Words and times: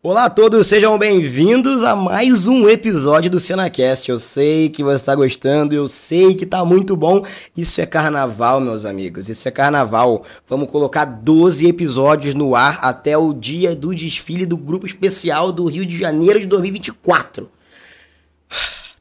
Olá 0.00 0.26
a 0.26 0.30
todos, 0.30 0.68
sejam 0.68 0.96
bem-vindos 0.96 1.82
a 1.82 1.96
mais 1.96 2.46
um 2.46 2.68
episódio 2.68 3.28
do 3.28 3.40
CenaCast. 3.40 4.08
Eu 4.08 4.20
sei 4.20 4.68
que 4.68 4.84
você 4.84 4.94
está 4.94 5.12
gostando, 5.12 5.74
eu 5.74 5.88
sei 5.88 6.36
que 6.36 6.46
tá 6.46 6.64
muito 6.64 6.96
bom. 6.96 7.26
Isso 7.56 7.80
é 7.80 7.84
carnaval, 7.84 8.60
meus 8.60 8.86
amigos, 8.86 9.28
isso 9.28 9.48
é 9.48 9.50
carnaval. 9.50 10.22
Vamos 10.46 10.70
colocar 10.70 11.04
12 11.04 11.66
episódios 11.66 12.32
no 12.36 12.54
ar 12.54 12.78
até 12.80 13.18
o 13.18 13.34
dia 13.34 13.74
do 13.74 13.92
desfile 13.92 14.46
do 14.46 14.56
Grupo 14.56 14.86
Especial 14.86 15.50
do 15.50 15.66
Rio 15.66 15.84
de 15.84 15.98
Janeiro 15.98 16.38
de 16.38 16.46
2024. 16.46 17.50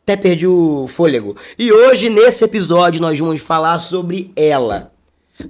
Até 0.02 0.16
perdi 0.16 0.48
o 0.48 0.88
fôlego. 0.88 1.38
E 1.60 1.72
hoje, 1.72 2.10
nesse 2.10 2.44
episódio, 2.44 3.00
nós 3.00 3.20
vamos 3.20 3.44
falar 3.44 3.78
sobre 3.78 4.32
ela. 4.36 4.92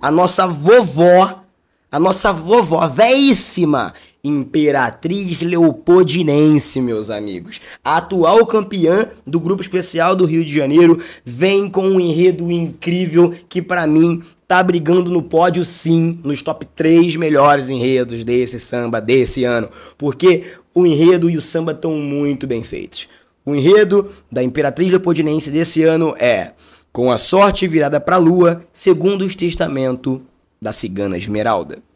A 0.02 0.12
nossa 0.12 0.46
vovó, 0.46 1.42
a 1.90 1.98
nossa 1.98 2.34
vovó 2.34 2.86
véíssima, 2.86 3.94
Imperatriz 4.28 5.42
Leopoldinense, 5.42 6.82
meus 6.82 7.10
amigos. 7.10 7.62
A 7.84 7.98
atual 7.98 8.46
campeã 8.46 9.10
do 9.26 9.40
grupo 9.40 9.62
especial 9.62 10.16
do 10.16 10.26
Rio 10.26 10.44
de 10.44 10.54
Janeiro 10.54 11.00
vem 11.24 11.70
com 11.70 11.88
um 11.88 12.00
enredo 12.00 12.52
incrível 12.52 13.34
que 13.48 13.62
para 13.62 13.88
mim 13.88 14.22
tá 14.46 14.62
brigando 14.62 15.10
no 15.10 15.22
pódio 15.22 15.64
sim, 15.64 16.20
nos 16.24 16.42
top 16.42 16.66
3 16.66 17.16
melhores 17.16 17.70
enredos 17.70 18.24
desse 18.24 18.60
samba 18.60 19.00
desse 19.00 19.44
ano, 19.44 19.70
porque 19.98 20.44
o 20.74 20.86
enredo 20.86 21.30
e 21.30 21.38
o 21.38 21.42
samba 21.42 21.72
estão 21.72 21.92
muito 21.92 22.46
bem 22.46 22.64
feitos. 22.64 23.08
O 23.46 23.56
enredo 23.56 24.10
da 24.30 24.44
Imperatriz 24.44 24.90
Leopoldinense 24.90 25.50
desse 25.50 25.84
ano 25.84 26.14
é 26.20 26.52
Com 26.92 27.12
a 27.12 27.18
sorte 27.18 27.68
virada 27.68 28.00
para 28.00 28.18
a 28.18 28.20
lua, 28.20 28.62
segundo 28.74 29.24
os 29.24 29.36
testamentos 29.36 30.20
da 30.62 30.72
cigana 30.72 31.18
Esmeralda. 31.18 31.87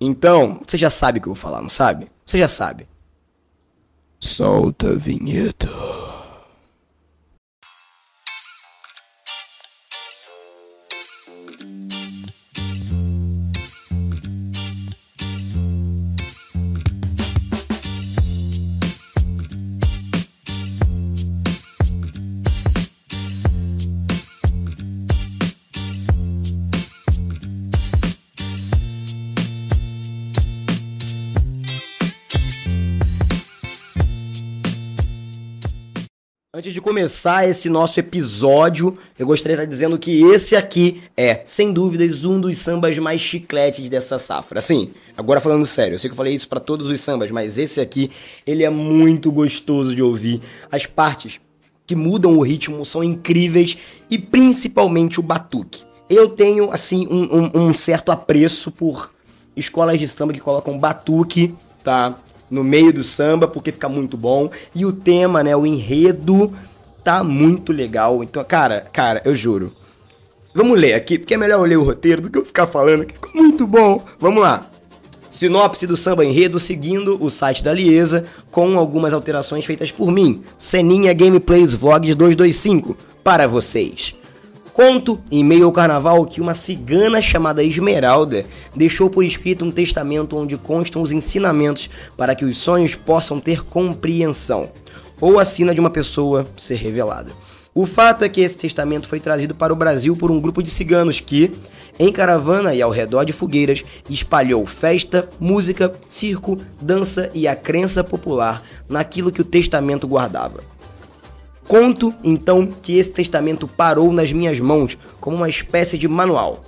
Então, 0.00 0.60
você 0.66 0.76
já 0.76 0.90
sabe 0.90 1.18
o 1.18 1.22
que 1.22 1.28
eu 1.28 1.34
vou 1.34 1.40
falar, 1.40 1.62
não 1.62 1.68
sabe? 1.68 2.10
Você 2.24 2.38
já 2.38 2.48
sabe. 2.48 2.86
Solta 4.20 4.90
a 4.90 4.94
vinheta. 4.94 5.68
Começar 37.06 37.48
esse 37.48 37.70
nosso 37.70 38.00
episódio, 38.00 38.98
eu 39.16 39.24
gostaria 39.28 39.56
de 39.56 39.62
estar 39.62 39.70
dizendo 39.70 39.96
que 39.96 40.24
esse 40.24 40.56
aqui 40.56 41.04
é, 41.16 41.40
sem 41.46 41.72
dúvidas, 41.72 42.24
um 42.24 42.40
dos 42.40 42.58
sambas 42.58 42.98
mais 42.98 43.20
chicletes 43.20 43.88
dessa 43.88 44.18
safra. 44.18 44.58
Assim, 44.58 44.90
agora 45.16 45.40
falando 45.40 45.64
sério, 45.64 45.94
eu 45.94 45.98
sei 46.00 46.10
que 46.10 46.14
eu 46.14 46.16
falei 46.16 46.34
isso 46.34 46.48
para 46.48 46.58
todos 46.58 46.90
os 46.90 47.00
sambas, 47.00 47.30
mas 47.30 47.58
esse 47.58 47.80
aqui, 47.80 48.10
ele 48.44 48.64
é 48.64 48.70
muito 48.70 49.30
gostoso 49.30 49.94
de 49.94 50.02
ouvir. 50.02 50.42
As 50.68 50.84
partes 50.84 51.38
que 51.86 51.94
mudam 51.94 52.36
o 52.36 52.42
ritmo 52.42 52.84
são 52.84 53.04
incríveis 53.04 53.78
e 54.10 54.18
principalmente 54.18 55.20
o 55.20 55.22
batuque. 55.22 55.84
Eu 56.10 56.28
tenho, 56.30 56.72
assim, 56.72 57.06
um, 57.08 57.22
um, 57.22 57.68
um 57.68 57.72
certo 57.72 58.10
apreço 58.10 58.72
por 58.72 59.12
escolas 59.56 60.00
de 60.00 60.08
samba 60.08 60.32
que 60.32 60.40
colocam 60.40 60.76
batuque, 60.76 61.54
tá? 61.84 62.16
no 62.50 62.62
meio 62.62 62.92
do 62.92 63.02
samba, 63.02 63.46
porque 63.46 63.72
fica 63.72 63.88
muito 63.88 64.16
bom. 64.16 64.50
E 64.74 64.84
o 64.84 64.92
tema, 64.92 65.42
né, 65.42 65.56
o 65.56 65.66
enredo 65.66 66.52
tá 67.06 67.22
muito 67.22 67.72
legal. 67.72 68.24
Então, 68.24 68.42
cara, 68.42 68.80
cara, 68.92 69.22
eu 69.24 69.32
juro. 69.32 69.72
Vamos 70.52 70.76
ler 70.76 70.94
aqui, 70.94 71.16
porque 71.16 71.34
é 71.34 71.36
melhor 71.36 71.60
eu 71.60 71.64
ler 71.64 71.76
o 71.76 71.84
roteiro 71.84 72.20
do 72.20 72.28
que 72.28 72.36
eu 72.36 72.44
ficar 72.44 72.66
falando, 72.66 73.06
que 73.06 73.14
ficou 73.14 73.30
muito 73.32 73.64
bom. 73.64 74.04
Vamos 74.18 74.42
lá. 74.42 74.68
Sinopse 75.30 75.86
do 75.86 75.96
samba 75.96 76.24
enredo 76.24 76.58
seguindo 76.58 77.16
o 77.22 77.30
site 77.30 77.62
da 77.62 77.72
Liesa, 77.72 78.24
com 78.50 78.76
algumas 78.76 79.14
alterações 79.14 79.64
feitas 79.64 79.92
por 79.92 80.10
mim. 80.10 80.42
Ceninha 80.58 81.12
Gameplays 81.12 81.74
Vlogs 81.74 82.16
225 82.16 82.96
para 83.22 83.46
vocês. 83.46 84.16
Conto, 84.72 85.20
em 85.30 85.44
meio 85.44 85.66
ao 85.66 85.72
carnaval, 85.72 86.26
que 86.26 86.40
uma 86.40 86.54
cigana 86.54 87.22
chamada 87.22 87.62
Esmeralda 87.62 88.44
deixou 88.74 89.08
por 89.08 89.24
escrito 89.24 89.64
um 89.64 89.70
testamento 89.70 90.36
onde 90.36 90.56
constam 90.56 91.02
os 91.02 91.12
ensinamentos 91.12 91.88
para 92.16 92.34
que 92.34 92.44
os 92.44 92.58
sonhos 92.58 92.96
possam 92.96 93.38
ter 93.38 93.64
compreensão, 93.64 94.68
ou 95.20 95.38
a 95.38 95.44
sina 95.44 95.74
de 95.74 95.80
uma 95.80 95.90
pessoa 95.90 96.46
ser 96.56 96.76
revelada. 96.76 97.32
O 97.74 97.84
fato 97.84 98.24
é 98.24 98.28
que 98.28 98.40
esse 98.40 98.56
testamento 98.56 99.06
foi 99.06 99.20
trazido 99.20 99.54
para 99.54 99.70
o 99.72 99.76
Brasil 99.76 100.16
por 100.16 100.30
um 100.30 100.40
grupo 100.40 100.62
de 100.62 100.70
ciganos 100.70 101.20
que, 101.20 101.52
em 101.98 102.10
caravana 102.10 102.74
e 102.74 102.80
ao 102.80 102.90
redor 102.90 103.24
de 103.24 103.34
fogueiras, 103.34 103.84
espalhou 104.08 104.64
festa, 104.64 105.28
música, 105.38 105.92
circo, 106.08 106.56
dança 106.80 107.30
e 107.34 107.46
a 107.46 107.54
crença 107.54 108.02
popular 108.02 108.62
naquilo 108.88 109.30
que 109.30 109.42
o 109.42 109.44
testamento 109.44 110.08
guardava. 110.08 110.64
Conto, 111.68 112.14
então, 112.24 112.66
que 112.66 112.96
esse 112.96 113.10
testamento 113.10 113.68
parou 113.68 114.10
nas 114.10 114.32
minhas 114.32 114.58
mãos 114.58 114.96
como 115.20 115.36
uma 115.36 115.48
espécie 115.48 115.98
de 115.98 116.08
manual 116.08 116.64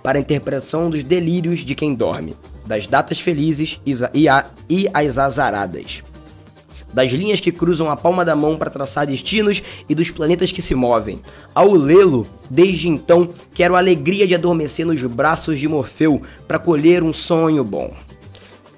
para 0.00 0.16
a 0.16 0.20
interpretação 0.20 0.88
dos 0.88 1.02
delírios 1.02 1.60
de 1.60 1.74
quem 1.74 1.92
dorme, 1.92 2.36
das 2.64 2.86
datas 2.86 3.18
felizes 3.18 3.80
e, 3.84 3.94
e 4.68 4.88
as 4.94 5.18
azaradas, 5.18 6.04
das 6.96 7.12
linhas 7.12 7.40
que 7.40 7.52
cruzam 7.52 7.90
a 7.90 7.96
palma 7.96 8.24
da 8.24 8.34
mão 8.34 8.56
para 8.56 8.70
traçar 8.70 9.06
destinos 9.06 9.62
e 9.86 9.94
dos 9.94 10.08
planetas 10.08 10.50
que 10.50 10.62
se 10.62 10.74
movem. 10.74 11.20
Ao 11.54 11.74
lê-lo, 11.74 12.26
desde 12.48 12.88
então, 12.88 13.28
quero 13.52 13.76
a 13.76 13.78
alegria 13.78 14.26
de 14.26 14.34
adormecer 14.34 14.86
nos 14.86 15.02
braços 15.02 15.58
de 15.58 15.68
Morfeu 15.68 16.22
para 16.48 16.58
colher 16.58 17.02
um 17.02 17.12
sonho 17.12 17.62
bom, 17.62 17.92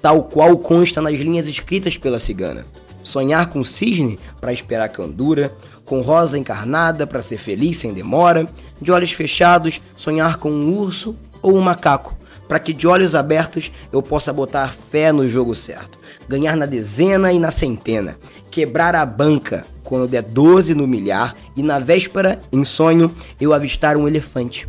tal 0.01 0.23
qual 0.23 0.57
consta 0.57 1.01
nas 1.01 1.17
linhas 1.17 1.47
escritas 1.47 1.95
pela 1.95 2.19
cigana 2.19 2.65
sonhar 3.01 3.47
com 3.47 3.63
cisne 3.63 4.19
para 4.41 4.51
esperar 4.51 4.89
candura, 4.89 5.53
com 5.85 6.01
rosa 6.01 6.37
encarnada 6.37 7.07
para 7.07 7.21
ser 7.21 7.37
feliz 7.37 7.77
sem 7.77 7.93
demora, 7.93 8.45
de 8.81 8.91
olhos 8.91 9.13
fechados, 9.13 9.81
sonhar 9.95 10.35
com 10.37 10.51
um 10.51 10.77
urso 10.77 11.15
ou 11.41 11.55
um 11.55 11.61
macaco, 11.61 12.17
para 12.49 12.59
que 12.59 12.73
de 12.73 12.85
olhos 12.85 13.15
abertos 13.15 13.71
eu 13.93 14.03
possa 14.03 14.33
botar 14.33 14.73
fé 14.73 15.13
no 15.13 15.27
jogo 15.29 15.55
certo, 15.55 15.98
ganhar 16.29 16.55
na 16.55 16.67
dezena 16.67 17.33
e 17.33 17.39
na 17.39 17.49
centena, 17.49 18.15
quebrar 18.51 18.95
a 18.95 19.05
banca 19.05 19.65
quando 19.83 20.07
der 20.07 20.21
12 20.21 20.75
no 20.75 20.87
milhar 20.87 21.35
e 21.57 21.63
na 21.63 21.79
véspera, 21.79 22.39
em 22.51 22.63
sonho, 22.63 23.11
eu 23.41 23.51
avistar 23.51 23.97
um 23.97 24.07
elefante. 24.07 24.67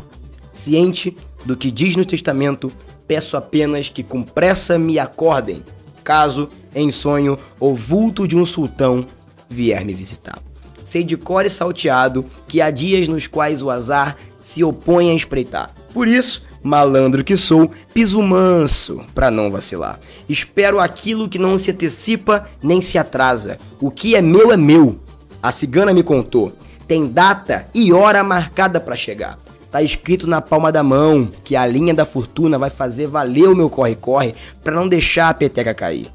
Ciente 0.51 1.15
do 1.45 1.55
que 1.55 1.69
diz 1.69 1.95
no 1.95 2.03
testamento, 2.03 2.71
peço 3.07 3.37
apenas 3.37 3.87
que 3.87 4.01
com 4.01 4.23
pressa 4.23 4.79
me 4.79 4.97
acordem 4.97 5.63
caso, 6.03 6.49
em 6.73 6.89
sonho, 6.89 7.37
o 7.59 7.75
vulto 7.75 8.27
de 8.27 8.35
um 8.35 8.45
sultão 8.45 9.05
vier 9.47 9.85
me 9.85 9.93
visitar. 9.93 10.39
Sei 10.83 11.03
de 11.03 11.15
cor 11.15 11.45
e 11.45 11.49
salteado 11.49 12.25
que 12.47 12.59
há 12.59 12.71
dias 12.71 13.07
nos 13.07 13.27
quais 13.27 13.61
o 13.61 13.69
azar 13.69 14.17
se 14.39 14.63
opõe 14.63 15.11
a 15.11 15.13
espreitar. 15.13 15.73
Por 15.93 16.07
isso, 16.07 16.43
malandro 16.63 17.23
que 17.23 17.35
sou, 17.35 17.71
piso 17.93 18.21
manso 18.21 19.01
para 19.13 19.31
não 19.31 19.51
vacilar. 19.51 19.99
Espero 20.27 20.79
aquilo 20.79 21.29
que 21.29 21.39
não 21.39 21.57
se 21.57 21.71
antecipa 21.71 22.45
nem 22.61 22.81
se 22.81 22.97
atrasa. 22.97 23.57
O 23.79 23.89
que 23.89 24.15
é 24.15 24.21
meu 24.21 24.51
é 24.51 24.57
meu. 24.57 24.99
A 25.41 25.51
cigana 25.51 25.93
me 25.93 26.03
contou. 26.03 26.51
Tem 26.87 27.07
data 27.07 27.65
e 27.73 27.91
hora 27.91 28.23
marcada 28.23 28.79
para 28.79 28.95
chegar. 28.95 29.37
Tá 29.71 29.81
escrito 29.81 30.27
na 30.27 30.41
palma 30.41 30.71
da 30.71 30.83
mão 30.83 31.29
que 31.43 31.55
a 31.55 31.65
linha 31.65 31.93
da 31.93 32.05
fortuna 32.05 32.59
vai 32.59 32.69
fazer 32.69 33.07
valer 33.07 33.47
o 33.47 33.55
meu 33.55 33.69
corre-corre 33.69 34.35
para 34.61 34.75
não 34.75 34.87
deixar 34.87 35.29
a 35.29 35.33
peteca 35.33 35.73
cair. 35.73 36.11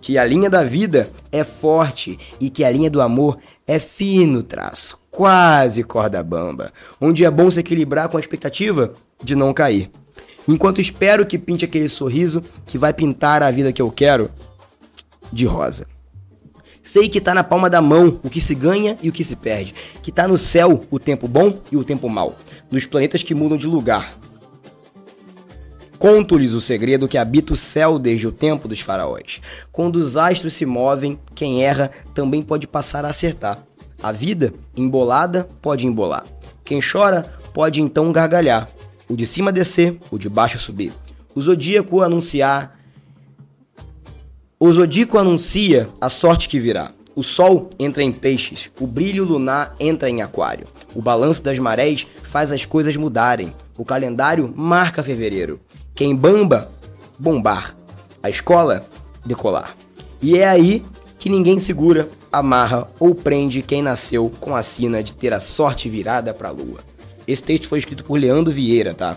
Que 0.00 0.16
a 0.16 0.24
linha 0.24 0.48
da 0.48 0.64
vida 0.64 1.10
é 1.30 1.44
forte 1.44 2.18
e 2.40 2.48
que 2.48 2.64
a 2.64 2.70
linha 2.70 2.90
do 2.90 3.00
amor 3.00 3.38
é 3.66 3.78
fino 3.78 4.42
traço, 4.42 4.98
quase 5.10 5.82
corda 5.82 6.22
bamba, 6.22 6.72
onde 7.00 7.24
é 7.24 7.30
bom 7.30 7.50
se 7.50 7.60
equilibrar 7.60 8.08
com 8.08 8.16
a 8.16 8.20
expectativa 8.20 8.92
de 9.22 9.34
não 9.34 9.52
cair. 9.52 9.90
Enquanto 10.46 10.80
espero 10.80 11.26
que 11.26 11.38
pinte 11.38 11.64
aquele 11.64 11.88
sorriso 11.88 12.42
que 12.64 12.78
vai 12.78 12.94
pintar 12.94 13.42
a 13.42 13.50
vida 13.50 13.72
que 13.72 13.82
eu 13.82 13.90
quero 13.90 14.30
de 15.30 15.44
rosa. 15.44 15.86
Sei 16.82 17.06
que 17.06 17.20
tá 17.20 17.34
na 17.34 17.44
palma 17.44 17.68
da 17.68 17.82
mão 17.82 18.18
o 18.22 18.30
que 18.30 18.40
se 18.40 18.54
ganha 18.54 18.96
e 19.02 19.10
o 19.10 19.12
que 19.12 19.22
se 19.22 19.36
perde. 19.36 19.74
Que 20.02 20.10
tá 20.10 20.26
no 20.26 20.38
céu 20.38 20.80
o 20.90 20.98
tempo 20.98 21.28
bom 21.28 21.60
e 21.70 21.76
o 21.76 21.84
tempo 21.84 22.08
mau. 22.08 22.34
Nos 22.70 22.86
planetas 22.86 23.22
que 23.22 23.34
mudam 23.34 23.58
de 23.58 23.66
lugar. 23.66 24.14
Conto-lhes 25.98 26.52
o 26.52 26.60
segredo 26.60 27.08
que 27.08 27.18
habita 27.18 27.52
o 27.52 27.56
céu 27.56 27.98
desde 27.98 28.28
o 28.28 28.32
tempo 28.32 28.68
dos 28.68 28.80
faraós. 28.80 29.40
Quando 29.72 29.96
os 29.96 30.16
astros 30.16 30.54
se 30.54 30.64
movem, 30.64 31.18
quem 31.34 31.64
erra 31.64 31.90
também 32.14 32.40
pode 32.40 32.68
passar 32.68 33.04
a 33.04 33.10
acertar. 33.10 33.58
A 34.00 34.12
vida, 34.12 34.52
embolada, 34.76 35.48
pode 35.60 35.86
embolar. 35.86 36.24
Quem 36.64 36.80
chora 36.80 37.22
pode 37.52 37.80
então 37.80 38.12
gargalhar. 38.12 38.68
O 39.08 39.16
de 39.16 39.26
cima 39.26 39.50
descer, 39.50 39.98
o 40.10 40.18
de 40.18 40.28
baixo 40.28 40.58
subir. 40.58 40.92
O 41.34 41.40
zodíaco 41.40 42.00
anunciar 42.00 42.78
O 44.60 44.72
zodíaco 44.72 45.18
anuncia 45.18 45.88
a 46.00 46.08
sorte 46.08 46.48
que 46.48 46.60
virá. 46.60 46.92
O 47.16 47.22
sol 47.24 47.70
entra 47.80 48.00
em 48.00 48.12
peixes, 48.12 48.70
o 48.78 48.86
brilho 48.86 49.24
lunar 49.24 49.74
entra 49.80 50.08
em 50.08 50.22
aquário. 50.22 50.68
O 50.94 51.02
balanço 51.02 51.42
das 51.42 51.58
marés 51.58 52.06
faz 52.22 52.52
as 52.52 52.64
coisas 52.64 52.96
mudarem. 52.96 53.52
O 53.76 53.84
calendário 53.84 54.52
marca 54.54 55.02
fevereiro. 55.02 55.60
Quem 55.98 56.14
bamba, 56.14 56.70
bombar. 57.18 57.74
A 58.22 58.30
escola, 58.30 58.86
decolar. 59.26 59.74
E 60.22 60.38
é 60.38 60.48
aí 60.48 60.84
que 61.18 61.28
ninguém 61.28 61.58
segura, 61.58 62.08
amarra 62.30 62.86
ou 63.00 63.16
prende 63.16 63.62
quem 63.62 63.82
nasceu 63.82 64.30
com 64.38 64.54
a 64.54 64.62
sina 64.62 65.02
de 65.02 65.12
ter 65.12 65.32
a 65.32 65.40
sorte 65.40 65.88
virada 65.88 66.32
para 66.32 66.50
a 66.50 66.52
lua. 66.52 66.78
Esse 67.26 67.42
texto 67.42 67.66
foi 67.66 67.80
escrito 67.80 68.04
por 68.04 68.16
Leandro 68.16 68.52
Vieira, 68.52 68.94
tá? 68.94 69.16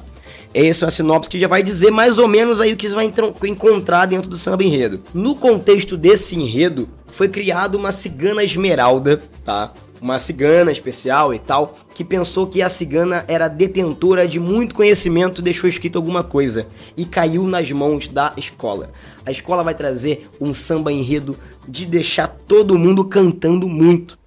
Essa 0.55 0.85
é 0.85 0.87
uma 0.87 0.91
sinopse 0.91 1.29
que 1.29 1.39
já 1.39 1.47
vai 1.47 1.61
dizer 1.61 1.91
mais 1.91 2.17
ou 2.17 2.27
menos 2.27 2.59
aí 2.59 2.73
o 2.73 2.75
que 2.75 2.89
você 2.89 2.95
vai 2.95 3.13
encontrar 3.43 4.07
dentro 4.07 4.27
do 4.27 4.35
samba 4.35 4.63
enredo. 4.63 5.03
No 5.13 5.35
contexto 5.35 5.95
desse 5.95 6.35
enredo, 6.35 6.89
foi 7.05 7.29
criado 7.29 7.75
uma 7.75 7.91
cigana 7.91 8.43
esmeralda, 8.43 9.21
tá? 9.45 9.71
Uma 10.01 10.17
cigana 10.17 10.71
especial 10.71 11.31
e 11.33 11.37
tal, 11.37 11.77
que 11.93 12.03
pensou 12.03 12.47
que 12.47 12.61
a 12.61 12.69
cigana 12.69 13.23
era 13.27 13.47
detentora 13.47 14.27
de 14.27 14.39
muito 14.39 14.73
conhecimento, 14.73 15.41
deixou 15.41 15.69
escrito 15.69 15.97
alguma 15.97 16.23
coisa 16.23 16.65
e 16.97 17.05
caiu 17.05 17.43
nas 17.43 17.71
mãos 17.71 18.07
da 18.07 18.33
escola. 18.35 18.89
A 19.23 19.31
escola 19.31 19.63
vai 19.63 19.75
trazer 19.75 20.27
um 20.41 20.53
samba 20.53 20.91
enredo 20.91 21.37
de 21.67 21.85
deixar 21.85 22.27
todo 22.27 22.79
mundo 22.79 23.05
cantando 23.05 23.69
muito. 23.69 24.17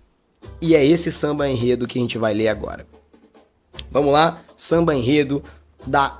E 0.60 0.76
é 0.76 0.86
esse 0.86 1.10
samba 1.10 1.48
enredo 1.48 1.88
que 1.88 1.98
a 1.98 2.02
gente 2.02 2.16
vai 2.16 2.32
ler 2.32 2.48
agora. 2.48 2.86
Vamos 3.90 4.12
lá, 4.12 4.40
samba 4.56 4.94
enredo 4.94 5.42
da 5.84 6.18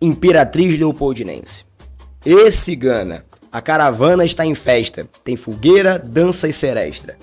Imperatriz 0.00 0.78
Leopoldinense. 0.78 1.64
E 2.24 2.50
cigana, 2.50 3.24
a 3.50 3.60
caravana 3.60 4.24
está 4.24 4.44
em 4.44 4.54
festa, 4.54 5.08
tem 5.24 5.34
fogueira, 5.34 5.98
dança 5.98 6.48
e 6.48 6.52
seresta. 6.52 7.16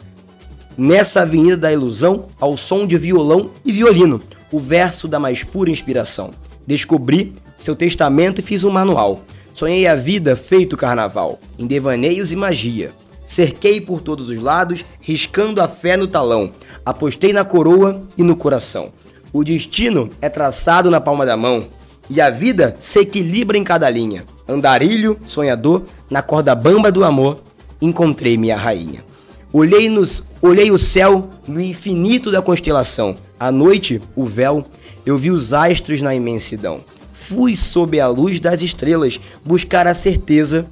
Nessa 0.77 1.22
avenida 1.22 1.56
da 1.56 1.72
ilusão, 1.72 2.25
ao 2.39 2.57
som 2.57 2.86
de 2.86 2.98
violão 2.98 3.50
e 3.63 3.72
violino, 3.72 4.19
o 4.51 4.60
verso 4.60 5.07
da 5.07 5.19
mais 5.19 5.44
pura 5.44 5.69
inspiração. 5.69 6.31
Descobri 6.68 7.33
seu 7.56 7.75
testamento 7.75 8.39
e 8.39 8.44
fiz 8.44 8.63
um 8.63 8.69
manual. 8.69 9.22
Sonhei 9.54 9.88
a 9.88 9.95
vida 9.95 10.36
feito 10.36 10.75
carnaval, 10.75 11.39
em 11.57 11.66
devaneios 11.66 12.31
e 12.31 12.36
magia. 12.36 12.92
Cerquei 13.25 13.80
por 13.80 14.01
todos 14.01 14.30
os 14.30 14.39
lados, 14.39 14.83
riscando 15.00 15.62
a 15.62 15.68
fé 15.68 15.95
no 15.95 16.07
talão. 16.07 16.51
Apostei 16.86 17.31
na 17.31 17.45
coroa 17.45 18.01
e 18.18 18.24
no 18.24 18.36
coração. 18.36 18.92
O 19.31 19.44
destino 19.44 20.10
é 20.21 20.30
traçado 20.30 20.92
na 20.92 21.00
palma 21.00 21.25
da 21.25 21.38
mão 21.38 21.66
e 22.10 22.21
a 22.21 22.30
vida 22.30 22.75
se 22.80 23.00
equilibra 23.00 23.57
em 23.57 23.63
cada 23.63 23.89
linha. 23.89 24.25
Andarilho, 24.48 25.18
sonhador, 25.28 25.83
na 26.10 26.21
corda 26.21 26.54
bamba 26.54 26.92
do 26.92 27.04
amor, 27.04 27.39
encontrei 27.81 28.38
minha 28.38 28.56
rainha. 28.56 29.04
Olhei, 29.51 29.89
nos, 29.89 30.24
olhei 30.45 30.71
o 30.71 30.77
céu 30.77 31.30
no 31.47 31.62
infinito 31.62 32.31
da 32.31 32.42
constelação. 32.42 33.15
À 33.39 33.51
noite, 33.51 34.01
o 34.15 34.25
véu, 34.25 34.63
eu 35.06 35.18
vi 35.18 35.31
os 35.31 35.53
astros 35.53 36.01
na 36.01 36.13
imensidão. 36.13 36.81
Fui 37.13 37.56
sob 37.56 38.00
a 38.00 38.07
luz 38.07 38.39
das 38.39 38.62
estrelas 38.62 39.19
buscar 39.44 39.88
a 39.88 39.94
certeza 39.94 40.65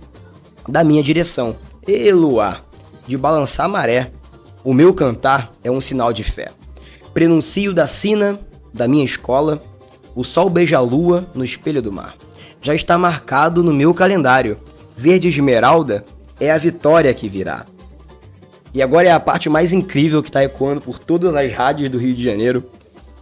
da 0.68 0.84
minha 0.84 1.04
direção. 1.04 1.56
E 1.88 2.12
de 3.08 3.18
balançar 3.18 3.68
maré, 3.68 4.12
o 4.64 4.74
meu 4.74 4.94
cantar 4.94 5.52
é 5.64 5.70
um 5.70 5.82
sinal 5.82 6.14
de 6.14 6.24
fé. 6.24 6.52
Prenuncio 7.14 7.74
da 7.74 7.86
sina 7.86 8.40
da 8.74 8.88
minha 8.88 9.04
escola, 9.04 9.62
o 10.16 10.24
sol 10.24 10.50
beija 10.50 10.78
a 10.78 10.82
lua 10.82 11.28
no 11.36 11.44
espelho 11.44 11.82
do 11.82 11.92
mar. 11.92 12.16
Já 12.62 12.74
está 12.74 12.98
marcado 12.98 13.62
no 13.62 13.74
meu 13.74 13.94
calendário. 13.94 14.58
Verde 14.96 15.28
esmeralda 15.28 16.06
é 16.40 16.50
a 16.52 16.58
vitória 16.58 17.14
que 17.14 17.28
virá. 17.28 17.66
E 18.74 18.82
agora 18.82 19.08
é 19.08 19.12
a 19.12 19.20
parte 19.20 19.50
mais 19.50 19.72
incrível 19.72 20.24
que 20.24 20.30
está 20.30 20.44
ecoando 20.44 20.82
por 20.82 20.98
todas 20.98 21.36
as 21.36 21.52
rádios 21.54 21.90
do 21.90 21.98
Rio 22.00 22.16
de 22.16 22.24
Janeiro, 22.24 22.64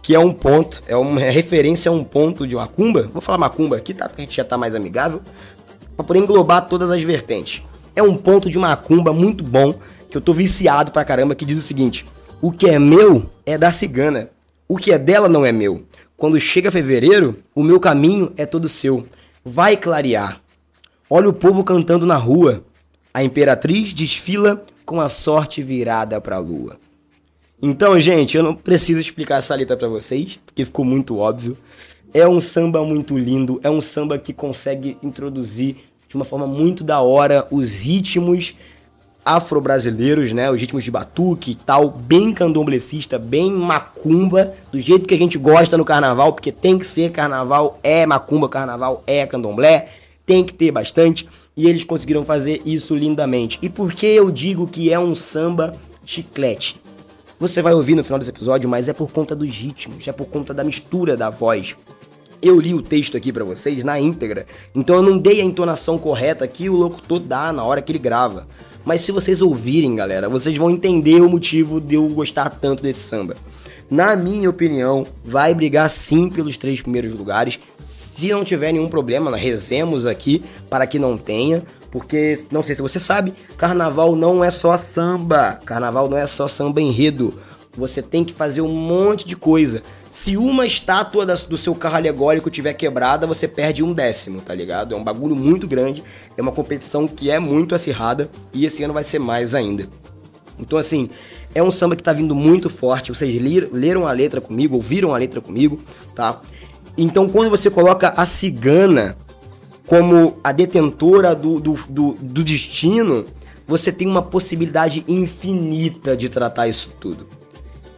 que 0.02 0.14
é 0.14 0.18
um 0.18 0.32
ponto, 0.32 0.82
é 0.86 0.96
uma 0.96 1.20
referência 1.20 1.90
a 1.90 1.92
um 1.92 2.02
ponto 2.02 2.46
de 2.46 2.56
macumba. 2.56 3.08
Vou 3.12 3.20
falar 3.20 3.36
macumba 3.36 3.76
aqui, 3.76 3.92
tá? 3.92 4.08
Porque 4.08 4.22
a 4.22 4.24
gente 4.24 4.36
já 4.36 4.44
tá 4.44 4.56
mais 4.56 4.74
amigável. 4.74 5.20
Pra 5.94 6.04
poder 6.04 6.20
englobar 6.20 6.66
todas 6.66 6.90
as 6.90 7.02
vertentes. 7.02 7.62
É 7.94 8.02
um 8.02 8.16
ponto 8.16 8.48
de 8.48 8.58
macumba 8.58 9.12
muito 9.12 9.44
bom, 9.44 9.74
que 10.10 10.16
eu 10.16 10.22
tô 10.22 10.32
viciado 10.32 10.90
pra 10.90 11.04
caramba, 11.04 11.34
que 11.34 11.44
diz 11.44 11.58
o 11.58 11.62
seguinte: 11.62 12.06
O 12.40 12.50
que 12.50 12.68
é 12.68 12.78
meu 12.78 13.28
é 13.44 13.58
da 13.58 13.70
cigana. 13.70 14.30
O 14.66 14.78
que 14.78 14.90
é 14.90 14.98
dela 14.98 15.28
não 15.28 15.44
é 15.44 15.52
meu. 15.52 15.82
Quando 16.16 16.40
chega 16.40 16.70
fevereiro, 16.70 17.36
o 17.54 17.62
meu 17.62 17.78
caminho 17.78 18.32
é 18.38 18.46
todo 18.46 18.70
seu. 18.70 19.06
Vai 19.44 19.76
clarear. 19.76 20.40
Olha 21.10 21.28
o 21.28 21.32
povo 21.32 21.62
cantando 21.62 22.06
na 22.06 22.16
rua. 22.16 22.64
A 23.12 23.22
imperatriz 23.22 23.92
desfila 23.92 24.64
com 24.84 25.00
a 25.00 25.08
sorte 25.08 25.62
virada 25.62 26.20
para 26.20 26.36
a 26.36 26.40
lua. 26.40 26.76
Então, 27.60 27.98
gente, 28.00 28.36
eu 28.36 28.42
não 28.42 28.54
preciso 28.54 28.98
explicar 28.98 29.38
essa 29.38 29.54
letra 29.54 29.76
para 29.76 29.86
vocês, 29.86 30.38
porque 30.44 30.64
ficou 30.64 30.84
muito 30.84 31.18
óbvio. 31.18 31.56
É 32.12 32.26
um 32.26 32.40
samba 32.40 32.84
muito 32.84 33.16
lindo, 33.16 33.60
é 33.62 33.70
um 33.70 33.80
samba 33.80 34.18
que 34.18 34.32
consegue 34.32 34.96
introduzir 35.02 35.76
de 36.08 36.16
uma 36.16 36.24
forma 36.24 36.46
muito 36.46 36.84
da 36.84 37.00
hora 37.00 37.46
os 37.50 37.72
ritmos 37.72 38.54
afro-brasileiros, 39.24 40.32
né? 40.32 40.50
Os 40.50 40.60
ritmos 40.60 40.84
de 40.84 40.90
batuque 40.90 41.52
e 41.52 41.54
tal, 41.54 41.88
bem 41.88 42.32
candomblecista, 42.32 43.18
bem 43.18 43.50
macumba, 43.50 44.52
do 44.70 44.80
jeito 44.80 45.08
que 45.08 45.14
a 45.14 45.18
gente 45.18 45.38
gosta 45.38 45.78
no 45.78 45.84
carnaval, 45.84 46.32
porque 46.32 46.50
tem 46.50 46.78
que 46.78 46.86
ser 46.86 47.12
carnaval, 47.12 47.78
é 47.82 48.04
macumba, 48.04 48.48
carnaval 48.48 49.02
é 49.06 49.24
candomblé, 49.24 49.88
tem 50.24 50.44
que 50.44 50.54
ter 50.54 50.70
bastante, 50.70 51.28
e 51.56 51.68
eles 51.68 51.84
conseguiram 51.84 52.24
fazer 52.24 52.62
isso 52.64 52.94
lindamente. 52.94 53.58
E 53.60 53.68
por 53.68 53.92
que 53.92 54.06
eu 54.06 54.30
digo 54.30 54.66
que 54.66 54.92
é 54.92 54.98
um 54.98 55.14
samba 55.14 55.74
chiclete? 56.06 56.76
Você 57.38 57.60
vai 57.60 57.74
ouvir 57.74 57.96
no 57.96 58.04
final 58.04 58.18
desse 58.18 58.30
episódio, 58.30 58.68
mas 58.68 58.88
é 58.88 58.92
por 58.92 59.10
conta 59.10 59.34
dos 59.34 59.50
ritmos, 59.50 60.06
é 60.06 60.12
por 60.12 60.26
conta 60.26 60.54
da 60.54 60.62
mistura 60.62 61.16
da 61.16 61.28
voz. 61.28 61.74
Eu 62.40 62.58
li 62.58 62.74
o 62.74 62.82
texto 62.82 63.16
aqui 63.16 63.32
para 63.32 63.44
vocês 63.44 63.82
na 63.84 63.98
íntegra, 63.98 64.46
então 64.74 64.96
eu 64.96 65.02
não 65.02 65.18
dei 65.18 65.40
a 65.40 65.44
entonação 65.44 65.98
correta 65.98 66.46
que 66.46 66.68
o 66.68 66.74
locutor 66.74 67.20
dá 67.20 67.52
na 67.52 67.64
hora 67.64 67.82
que 67.82 67.90
ele 67.92 67.98
grava. 67.98 68.46
Mas 68.84 69.02
se 69.02 69.12
vocês 69.12 69.40
ouvirem, 69.42 69.94
galera, 69.94 70.28
vocês 70.28 70.56
vão 70.56 70.70
entender 70.70 71.20
o 71.20 71.28
motivo 71.28 71.80
de 71.80 71.94
eu 71.94 72.08
gostar 72.08 72.50
tanto 72.50 72.82
desse 72.82 73.00
samba. 73.00 73.36
Na 73.92 74.16
minha 74.16 74.48
opinião, 74.48 75.06
vai 75.22 75.52
brigar 75.52 75.90
sim 75.90 76.30
pelos 76.30 76.56
três 76.56 76.80
primeiros 76.80 77.12
lugares. 77.12 77.58
Se 77.78 78.30
não 78.30 78.42
tiver 78.42 78.72
nenhum 78.72 78.88
problema, 78.88 79.36
rezemos 79.36 80.06
aqui 80.06 80.42
para 80.70 80.86
que 80.86 80.98
não 80.98 81.18
tenha. 81.18 81.62
Porque, 81.90 82.42
não 82.50 82.62
sei 82.62 82.74
se 82.74 82.80
você 82.80 82.98
sabe, 82.98 83.34
carnaval 83.58 84.16
não 84.16 84.42
é 84.42 84.50
só 84.50 84.78
samba. 84.78 85.60
Carnaval 85.66 86.08
não 86.08 86.16
é 86.16 86.26
só 86.26 86.48
samba 86.48 86.80
enredo. 86.80 87.38
Você 87.76 88.00
tem 88.00 88.24
que 88.24 88.32
fazer 88.32 88.62
um 88.62 88.74
monte 88.74 89.28
de 89.28 89.36
coisa. 89.36 89.82
Se 90.10 90.38
uma 90.38 90.64
estátua 90.64 91.26
do 91.26 91.58
seu 91.58 91.74
carro 91.74 91.96
alegórico 91.96 92.48
tiver 92.48 92.72
quebrada, 92.72 93.26
você 93.26 93.46
perde 93.46 93.82
um 93.82 93.92
décimo, 93.92 94.40
tá 94.40 94.54
ligado? 94.54 94.94
É 94.94 94.96
um 94.96 95.04
bagulho 95.04 95.36
muito 95.36 95.68
grande, 95.68 96.02
é 96.34 96.40
uma 96.40 96.52
competição 96.52 97.06
que 97.06 97.30
é 97.30 97.38
muito 97.38 97.74
acirrada 97.74 98.30
e 98.54 98.64
esse 98.64 98.82
ano 98.82 98.94
vai 98.94 99.04
ser 99.04 99.18
mais 99.18 99.54
ainda. 99.54 99.86
Então, 100.58 100.78
assim, 100.78 101.08
é 101.54 101.62
um 101.62 101.70
samba 101.70 101.96
que 101.96 102.02
tá 102.02 102.12
vindo 102.12 102.34
muito 102.34 102.68
forte. 102.70 103.12
Vocês 103.12 103.40
leram 103.72 104.06
a 104.06 104.12
letra 104.12 104.40
comigo, 104.40 104.76
ouviram 104.76 105.14
a 105.14 105.18
letra 105.18 105.40
comigo, 105.40 105.80
tá? 106.14 106.40
Então, 106.96 107.28
quando 107.28 107.50
você 107.50 107.70
coloca 107.70 108.12
a 108.16 108.26
cigana 108.26 109.16
como 109.86 110.36
a 110.42 110.52
detentora 110.52 111.34
do, 111.34 111.58
do, 111.58 111.74
do, 111.88 112.12
do 112.20 112.44
destino, 112.44 113.24
você 113.66 113.90
tem 113.90 114.06
uma 114.06 114.22
possibilidade 114.22 115.04
infinita 115.08 116.16
de 116.16 116.28
tratar 116.28 116.68
isso 116.68 116.90
tudo. 117.00 117.26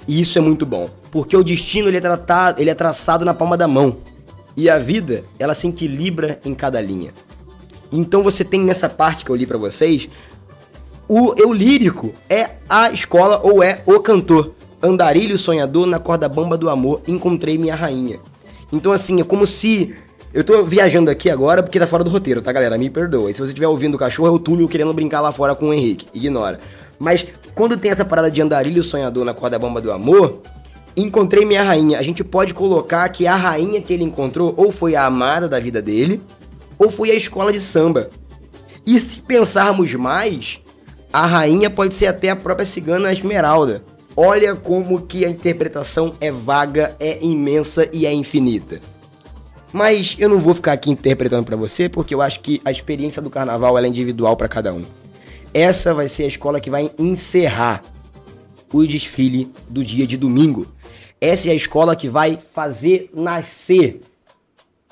E 0.06 0.20
isso 0.20 0.38
é 0.38 0.40
muito 0.40 0.66
bom, 0.66 0.88
porque 1.10 1.36
o 1.36 1.42
destino 1.42 1.88
ele 1.88 1.96
é 1.96 2.00
tratado, 2.00 2.60
ele 2.60 2.70
é 2.70 2.74
traçado 2.74 3.24
na 3.24 3.34
palma 3.34 3.56
da 3.56 3.66
mão. 3.66 3.96
E 4.56 4.68
a 4.70 4.78
vida, 4.78 5.24
ela 5.38 5.54
se 5.54 5.66
equilibra 5.66 6.38
em 6.44 6.54
cada 6.54 6.80
linha. 6.80 7.12
Então 7.90 8.22
você 8.22 8.44
tem 8.44 8.60
nessa 8.60 8.88
parte 8.88 9.24
que 9.24 9.30
eu 9.30 9.36
li 9.36 9.46
para 9.46 9.58
vocês, 9.58 10.08
o 11.08 11.34
eu 11.36 11.52
lírico 11.52 12.12
é 12.28 12.50
a 12.68 12.90
escola 12.90 13.40
ou 13.42 13.62
é 13.62 13.82
o 13.86 14.00
cantor. 14.00 14.52
Andarilho 14.82 15.38
sonhador 15.38 15.86
na 15.86 15.98
corda 15.98 16.28
bamba 16.28 16.58
do 16.58 16.68
amor, 16.68 17.00
encontrei 17.08 17.56
minha 17.56 17.74
rainha. 17.74 18.20
Então 18.72 18.92
assim, 18.92 19.20
é 19.20 19.24
como 19.24 19.46
se 19.46 19.94
eu 20.32 20.42
tô 20.42 20.64
viajando 20.64 21.10
aqui 21.10 21.30
agora 21.30 21.62
porque 21.62 21.78
tá 21.78 21.86
fora 21.86 22.02
do 22.02 22.10
roteiro, 22.10 22.42
tá, 22.42 22.52
galera? 22.52 22.76
Me 22.76 22.90
perdoa. 22.90 23.30
E 23.30 23.34
se 23.34 23.40
você 23.40 23.52
estiver 23.52 23.68
ouvindo 23.68 23.94
o 23.94 23.98
cachorro, 23.98 24.28
é 24.28 24.30
o 24.30 24.38
Túlio 24.38 24.68
querendo 24.68 24.92
brincar 24.92 25.20
lá 25.20 25.30
fora 25.30 25.54
com 25.54 25.68
o 25.68 25.72
Henrique. 25.72 26.06
Ignora. 26.12 26.58
Mas 26.98 27.24
quando 27.54 27.78
tem 27.78 27.90
essa 27.90 28.04
parada 28.04 28.30
de 28.30 28.42
andarilho 28.42 28.82
sonhador 28.82 29.24
na 29.24 29.32
corda 29.32 29.58
bamba 29.58 29.80
do 29.80 29.92
amor, 29.92 30.40
encontrei 30.96 31.44
minha 31.44 31.62
rainha. 31.62 31.98
A 31.98 32.02
gente 32.02 32.24
pode 32.24 32.52
colocar 32.52 33.08
que 33.10 33.26
a 33.26 33.36
rainha 33.36 33.80
que 33.80 33.92
ele 33.92 34.04
encontrou 34.04 34.54
ou 34.56 34.72
foi 34.72 34.96
a 34.96 35.06
amada 35.06 35.48
da 35.48 35.60
vida 35.60 35.80
dele, 35.80 36.20
ou 36.78 36.90
foi 36.90 37.10
a 37.10 37.14
escola 37.14 37.52
de 37.52 37.60
samba. 37.60 38.10
E 38.86 38.98
se 38.98 39.20
pensarmos 39.20 39.94
mais, 39.94 40.60
a 41.14 41.26
rainha 41.26 41.70
pode 41.70 41.94
ser 41.94 42.06
até 42.06 42.28
a 42.28 42.34
própria 42.34 42.66
cigana 42.66 43.12
Esmeralda. 43.12 43.84
Olha 44.16 44.56
como 44.56 45.02
que 45.02 45.24
a 45.24 45.30
interpretação 45.30 46.12
é 46.20 46.32
vaga, 46.32 46.96
é 46.98 47.24
imensa 47.24 47.88
e 47.92 48.04
é 48.04 48.12
infinita. 48.12 48.80
Mas 49.72 50.16
eu 50.18 50.28
não 50.28 50.40
vou 50.40 50.54
ficar 50.54 50.72
aqui 50.72 50.90
interpretando 50.90 51.44
para 51.44 51.54
você, 51.54 51.88
porque 51.88 52.12
eu 52.12 52.20
acho 52.20 52.40
que 52.40 52.60
a 52.64 52.70
experiência 52.72 53.22
do 53.22 53.30
carnaval 53.30 53.78
é 53.78 53.86
individual 53.86 54.36
para 54.36 54.48
cada 54.48 54.74
um. 54.74 54.84
Essa 55.52 55.94
vai 55.94 56.08
ser 56.08 56.24
a 56.24 56.26
escola 56.26 56.60
que 56.60 56.68
vai 56.68 56.90
encerrar 56.98 57.84
o 58.72 58.84
desfile 58.84 59.52
do 59.68 59.84
dia 59.84 60.08
de 60.08 60.16
domingo. 60.16 60.66
Essa 61.20 61.48
é 61.48 61.52
a 61.52 61.54
escola 61.54 61.94
que 61.94 62.08
vai 62.08 62.40
fazer 62.52 63.08
nascer 63.14 64.00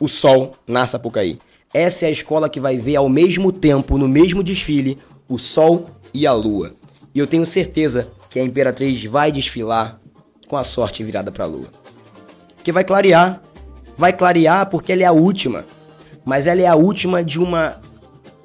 o 0.00 0.07
sol 0.07 0.52
na 0.69 0.87
Sapucaí. 0.87 1.41
Essa 1.75 2.05
é 2.05 2.11
a 2.11 2.12
escola 2.12 2.49
que 2.49 2.61
vai 2.61 2.76
ver 2.76 2.95
ao 2.95 3.09
mesmo 3.09 3.50
tempo, 3.50 3.99
no 3.99 4.07
mesmo 4.07 4.41
desfile, 4.41 4.99
o 5.29 5.37
sol 5.37 5.91
e 6.12 6.26
a 6.26 6.33
lua. 6.33 6.75
E 7.14 7.19
eu 7.19 7.26
tenho 7.26 7.45
certeza 7.45 8.09
que 8.31 8.38
a 8.38 8.42
Imperatriz 8.42 9.04
vai 9.04 9.31
desfilar 9.31 10.00
com 10.49 10.57
a 10.57 10.64
sorte 10.64 11.02
virada 11.02 11.31
para 11.31 11.45
a 11.45 11.49
lua. 11.49 11.69
Que 12.62 12.73
vai 12.73 12.85
clarear. 12.85 13.40
Vai 13.97 14.12
clarear 14.12 14.69
porque 14.71 14.92
ela 14.92 15.02
é 15.02 15.07
a 15.07 15.12
última. 15.12 15.64
Mas 16.25 16.47
ela 16.47 16.61
é 16.61 16.66
a 16.66 16.75
última 16.75 17.23
de 17.23 17.40
uma 17.40 17.81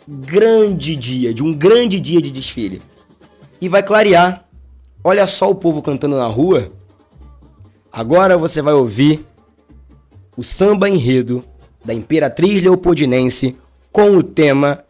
grande 0.07 0.95
dia, 0.95 1.33
de 1.33 1.43
um 1.43 1.53
grande 1.53 1.99
dia 1.99 2.21
de 2.21 2.31
desfile. 2.31 2.81
E 3.59 3.67
vai 3.67 3.83
clarear. 3.83 4.45
Olha 5.03 5.27
só 5.27 5.49
o 5.49 5.55
povo 5.55 5.81
cantando 5.81 6.17
na 6.17 6.27
rua. 6.27 6.71
Agora 7.91 8.37
você 8.37 8.61
vai 8.61 8.73
ouvir 8.73 9.25
o 10.35 10.43
samba 10.43 10.89
enredo 10.89 11.43
da 11.83 11.93
Imperatriz 11.93 12.61
Leopoldinense 12.61 13.55
com 13.91 14.11
o 14.17 14.21
tema 14.21 14.83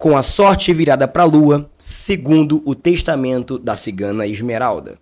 Com 0.00 0.16
a 0.16 0.22
sorte 0.22 0.72
virada 0.72 1.06
para 1.06 1.24
a 1.24 1.26
lua, 1.26 1.70
segundo 1.76 2.62
o 2.64 2.74
testamento 2.74 3.58
da 3.58 3.76
cigana 3.76 4.26
Esmeralda. 4.26 4.98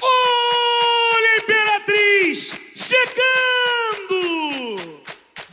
Olha, 0.00 1.42
Imperatriz 1.42 2.56
chegando! 2.76 4.20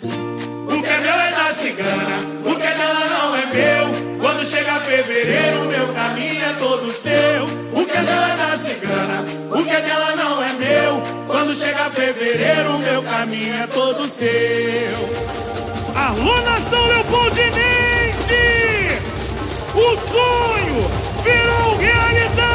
O 0.03 0.79
que 0.83 0.87
é 0.87 0.99
meu 0.99 1.15
é 1.15 1.31
da 1.31 1.51
cigana, 1.55 2.17
o 2.45 2.55
que 2.55 2.61
é 2.61 2.77
dela 2.77 3.05
não 3.09 3.35
é 3.35 3.45
meu. 3.47 4.19
Quando 4.21 4.45
chega 4.45 4.79
fevereiro, 4.81 5.66
chega 11.57 11.89
fevereiro, 11.89 12.77
meu 12.77 13.01
caminho 13.01 13.55
é 13.55 13.67
todo 13.67 14.07
seu. 14.07 14.29
Alô, 15.95 16.39
nação 16.41 16.85
Leopoldinense! 16.85 17.57
O 19.73 19.97
sonho 20.07 20.91
virou 21.23 21.77
realidade! 21.77 22.46